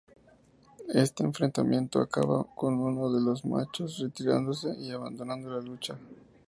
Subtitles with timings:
[0.95, 5.95] Este enfrentamiento acaba con uno de los machos retirándose y abandonando la lucha.